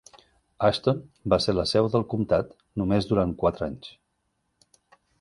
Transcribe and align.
Ashton 0.69 1.01
va 1.33 1.39
ser 1.45 1.55
la 1.59 1.67
seu 1.73 1.91
del 1.97 2.07
comptat 2.15 2.57
només 2.83 3.13
durant 3.13 3.39
quatre 3.45 3.71
anys. 3.71 3.95